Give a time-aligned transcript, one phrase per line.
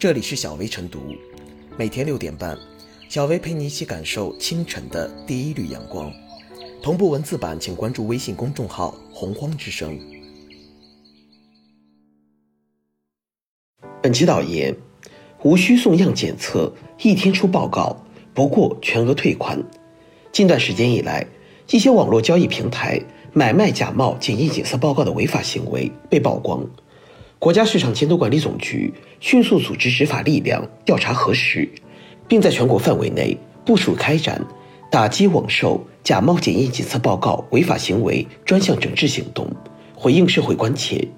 [0.00, 0.98] 这里是小薇晨读，
[1.76, 2.56] 每天六点半，
[3.10, 6.10] 小薇陪你一起感受清晨的第一缕阳光。
[6.82, 10.00] 同步文字版，请关注微信公众号“洪荒之声”。
[14.00, 14.74] 本期导言：
[15.42, 16.72] 无需送样检测，
[17.02, 17.94] 一天出报告，
[18.32, 19.62] 不过全额退款。
[20.32, 21.26] 近段时间以来，
[21.70, 22.98] 一些网络交易平台
[23.34, 26.66] 买卖假冒检验检测报告的违法行为被曝光。
[27.40, 31.66] 国家市场监督管理总局迅速组织执法力量调查核实，
[32.28, 33.34] 并在全国范围内
[33.64, 34.38] 部署开展
[34.90, 39.50] 打击网售假冒检验检测报告违法行为专项整治行动，
[39.96, 41.08] 回应社会关切。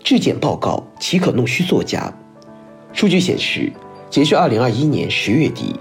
[0.00, 2.12] 质检报告岂可弄虚作假？
[2.92, 3.72] 数据显示，
[4.10, 5.78] 截至二零二一年十月底。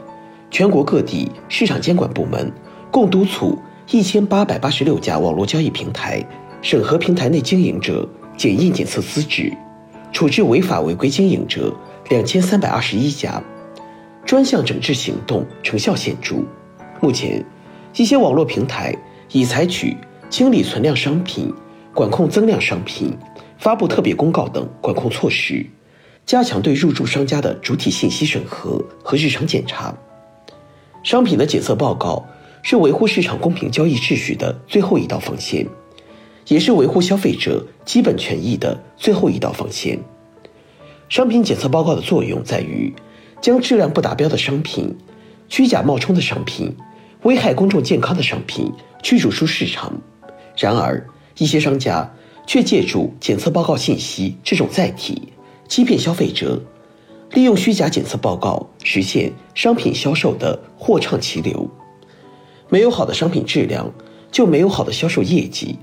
[0.49, 2.51] 全国各地市场监管部门
[2.91, 3.57] 共督促
[3.91, 6.25] 一千八百八十六家网络交易平台
[6.61, 9.51] 审核平台内经营者检验检测资质，
[10.11, 11.73] 处置违法违规经营者
[12.09, 13.41] 两千三百二十一家，
[14.25, 16.35] 专项整治行动成效显著。
[16.99, 17.43] 目前，
[17.95, 18.95] 一些网络平台
[19.31, 19.95] 已采取
[20.29, 21.53] 清理存量商品、
[21.93, 23.15] 管控增量商品、
[23.57, 25.65] 发布特别公告等管控措施，
[26.25, 29.95] 加强对入驻商家的主体信息审核和日常检查。
[31.07, 32.27] 商品的检测报告
[32.61, 35.65] 是维护市场公平交易秩序的最后一道防线，
[36.49, 39.97] 也是维护消费者基本权益的最后一道防线。
[41.07, 42.93] 商品检测报告的作用在于
[43.39, 44.93] 将质量不达标的商品、
[45.47, 46.75] 虚假冒充的商品、
[47.23, 48.69] 危害公众健康的商品
[49.01, 49.93] 驱逐出市场。
[50.57, 52.13] 然而，一些商家
[52.45, 55.31] 却借助检测报告信息这种载体，
[55.69, 56.61] 欺骗消费者。
[57.31, 61.69] 利用虚假检测报告实现商品销售的货畅其流，
[62.69, 63.91] 没有好的商品质量，
[64.31, 65.77] 就没有好的销售业绩。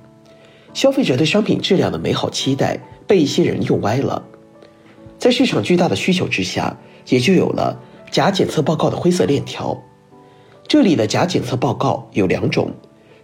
[0.72, 4.24] 消费者对商品质量的美好期待被一些人用歪了，
[5.18, 6.76] 在市场巨大的需求之下，
[7.08, 7.78] 也就有了
[8.10, 9.80] 假检测报告的灰色链条。
[10.66, 12.72] 这里的假检测报告有两种，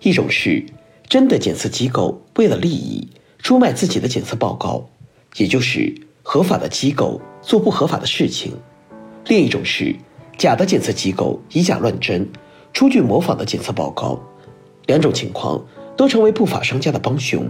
[0.03, 0.65] 一种是
[1.09, 4.89] 真的检测机构为了利益出卖自己的检测报告，
[5.37, 5.93] 也就是
[6.33, 7.21] 合法的机构。
[7.43, 8.53] 做不合法的事情，
[9.27, 9.97] 另一种是
[10.39, 12.31] 假的检测机构以假乱真，
[12.73, 14.21] 出具模仿的检测报告，
[14.87, 15.61] 两种情况
[15.97, 17.49] 都成为不法商家的帮凶，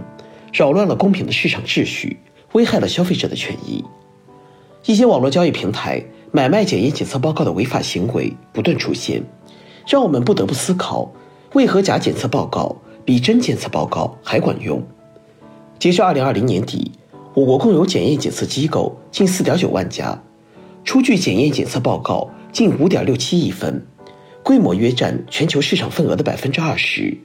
[0.51, 2.19] 扰乱了公平的市场秩序，
[2.53, 3.83] 危害了消费者的权益。
[4.85, 9.21] 一些网络交易平台买卖检验检测报告的违法行为不断出现，
[9.85, 11.11] 让我们不得不思考：
[11.53, 12.75] 为何假检测报告
[13.05, 14.81] 比真检测报告还管用？
[15.77, 16.93] 截至二零二零年底。
[17.33, 20.21] 我国共有检验检测机构近四点九万家，
[20.83, 23.85] 出具检验检测报告近五点六七亿份，
[24.43, 27.17] 规模约占全球市场份额的百分之二十，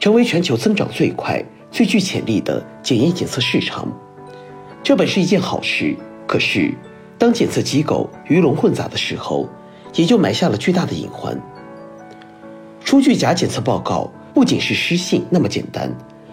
[0.00, 3.86] 成为全球增长最快、最具潜力的检验检测市场。
[4.82, 5.94] 这本是一件好事，
[6.26, 6.74] 可是
[7.16, 9.48] 当检测机构鱼龙混杂的时候，
[9.94, 11.40] 也就埋下了巨大的隐患。
[12.84, 15.88] 出具假检测报告不仅是失信那么简单，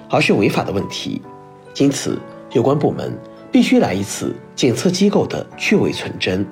[0.09, 1.21] 而是违法的问题，
[1.77, 2.17] 因此。
[2.53, 3.11] 有关部门
[3.51, 6.45] 必须来一次检测机构的去伪存真，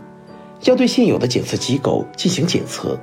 [0.63, 2.99] 要对现有的检测机构进行检测，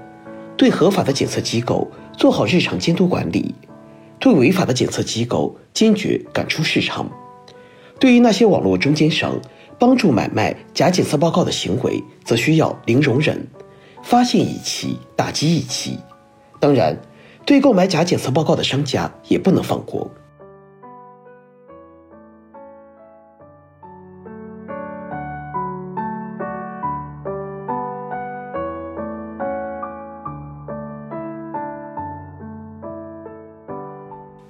[0.57, 3.55] 对合法的检测机构做好日常监督管理，
[4.19, 7.09] 对违法的检测机构坚决赶出市场。
[8.01, 9.41] 对于那些网络中间商
[9.79, 13.47] 帮助买卖假检测报告的行为，则需要零容忍，
[14.03, 15.99] 发现一起打击一起。
[16.61, 16.97] 当然，
[17.45, 20.11] 对购买假检测报告的商家也不能放过。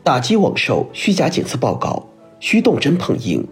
[0.08, 2.02] 打击网售虚假检测报告，
[2.40, 3.46] 需动真碰硬。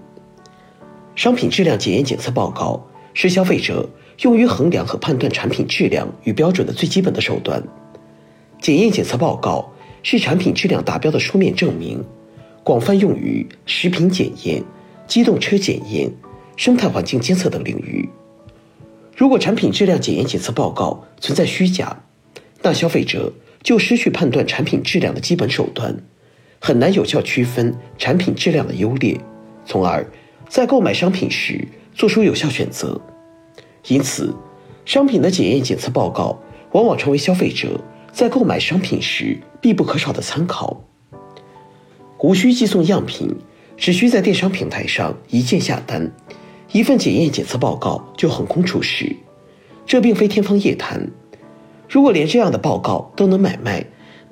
[1.15, 3.87] 商品质量检验检测报告是消费者
[4.23, 7.63] 用于衡量和判断产品质量与标准的最基本的手段。
[8.59, 9.71] 检验检测报告
[10.03, 12.03] 是产品质量达标的书面证明，
[12.65, 14.65] 广泛用于食品检验、
[15.07, 16.11] 机动车检验、
[16.57, 18.09] 生态环境监测等领域。
[19.15, 22.03] 如果产品质量检验检测报告存在虚假，
[22.63, 23.31] 那消费者
[23.63, 25.95] 就失去判断产品质量的基本手段。
[26.67, 29.17] 很难有效区分产品质量的优劣，
[29.65, 30.05] 从而
[30.49, 31.65] 在购买商品时
[31.95, 33.01] 做出有效选择。
[33.87, 34.35] 因此，
[34.85, 36.37] 商品的检验检测报告
[36.73, 37.81] 往往成为消费者
[38.11, 40.83] 在购买商品时必不可少的参考。
[42.19, 43.33] 无需寄送样品，
[43.77, 46.11] 只需在电商平台上一键下单，
[46.73, 49.15] 一份检验检测报告就横空出世。
[49.87, 51.13] 这并非天方夜谭。
[51.89, 53.87] 如果连这样的报告都能买卖，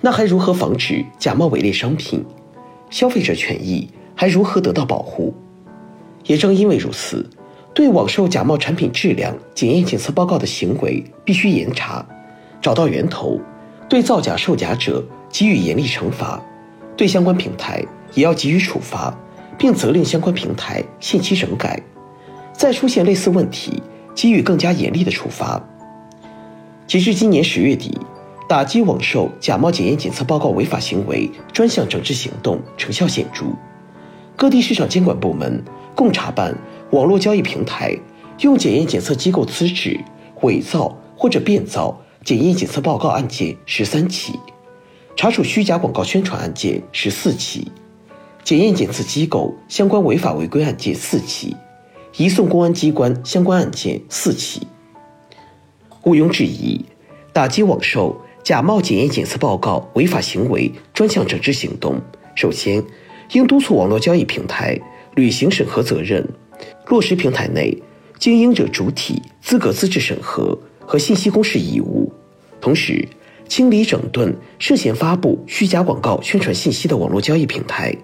[0.04, 2.22] 那还如何防止假冒伪劣商品？
[2.90, 5.32] 消费者权益还如何得到保护？
[6.26, 7.26] 也正因为如此，
[7.74, 12.04] 对网售假冒产品质量检验检测报告的行为必须严查，
[12.60, 13.40] 找到源头，
[13.88, 15.02] 对造假售假者
[15.32, 16.38] 给予严厉惩罚，
[16.98, 19.18] 对相关平台也要给予处罚，
[19.56, 21.82] 并责令相关平台限期整改，
[22.52, 23.82] 再出现类似问题，
[24.14, 25.66] 给予更加严厉的处罚。
[26.86, 27.98] 截至今年十月底，
[28.54, 33.46] 打击网售假冒检验检测报告违法行为专项整治行动成效显著，
[34.36, 35.60] 各地市场监管部门。
[35.92, 36.56] 共查办
[36.92, 37.98] 网络交易平台
[38.42, 39.98] 用检验检测机构资质
[40.42, 44.38] 伪造或者变造检验检测报告案件十三起，
[45.16, 47.72] 查处虚假广告宣传案件十四起，
[48.44, 51.56] 检验检测机构相关违法违规案件四起，
[52.18, 54.64] 移送公安机关相关案件四起。
[56.04, 56.84] 毋庸置疑，
[57.32, 61.98] 打击网售假冒检验检测报告违法行为专项整治行动，
[62.34, 62.84] 首先
[63.32, 64.78] 应督促网络交易平台。
[65.14, 66.28] 履行审核责任，
[66.88, 67.80] 落实平台内
[68.18, 72.12] 经营者主体资格资质审核和信息公示义务，
[72.60, 73.06] 同时
[73.48, 77.96] 清理整顿涉嫌发布虚假广告宣传信息的网络交易平台，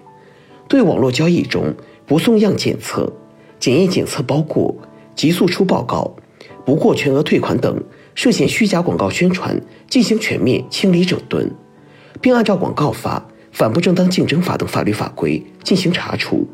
[0.69, 1.75] 对网络交易中
[2.07, 3.11] 不送样检测、
[3.59, 4.73] 检验检测包括、
[5.13, 6.15] 急速出报告、
[6.65, 7.83] 不过全额退款等
[8.13, 9.59] 涉嫌虚假广告宣传
[9.89, 11.49] 进行全面清理整顿，
[12.19, 16.47] 并按照广告法、反不正当竞争法等法律法规进行查处。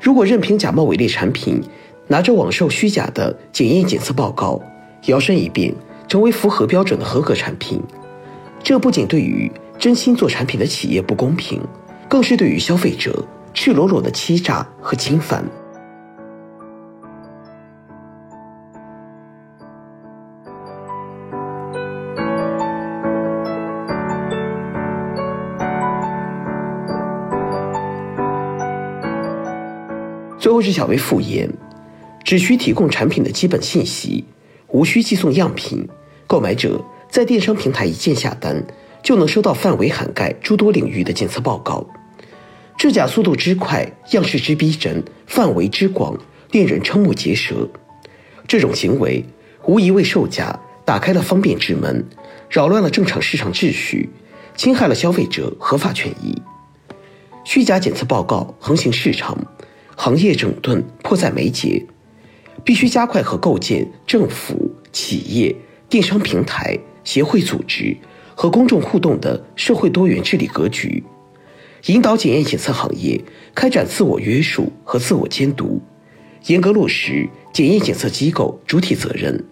[0.00, 1.62] 如果任凭假冒伪劣产品
[2.08, 4.60] 拿着网售虚假的检验检测报告
[5.06, 5.74] 摇身一变
[6.06, 7.80] 成为符合标准的合格产品，
[8.62, 11.60] 这不仅对于真心做产品的企业不公平，
[12.08, 13.24] 更是对于消费者
[13.54, 15.44] 赤裸裸的欺诈和侵犯。
[30.46, 31.52] 最后是小薇复言，
[32.22, 34.24] 只需提供产品的基本信息，
[34.68, 35.88] 无需寄送样品，
[36.28, 38.64] 购买者在电商平台一键下单，
[39.02, 41.84] 就能收到范围涵盖诸多领域的检测报告。
[42.78, 46.16] 制假速度之快，样式之逼真，范围之广，
[46.52, 47.68] 令人瞠目结舌。
[48.46, 49.24] 这种行为
[49.64, 52.06] 无疑为售假打开了方便之门，
[52.48, 54.10] 扰乱了正常市场秩序，
[54.54, 56.40] 侵害了消费者合法权益。
[57.42, 59.36] 虚假检测报告横行市场。
[59.98, 61.84] 行业整顿迫在眉睫，
[62.62, 65.56] 必须加快和构建政府、企业、
[65.88, 67.96] 电商平台、协会组织
[68.34, 71.02] 和公众互动的社会多元治理格局，
[71.86, 73.18] 引导检验检测行业
[73.54, 75.80] 开展自我约束和自我监督，
[76.46, 79.42] 严格落实检验检测机构主体责任，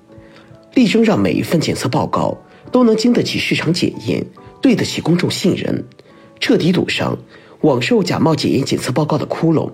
[0.75, 2.37] 力争让每一份检测报告
[2.71, 4.25] 都能经得起市场检验，
[4.61, 5.83] 对得起公众信任，
[6.39, 7.17] 彻底堵上
[7.63, 9.71] 网售假冒检验检测报告的窟窿。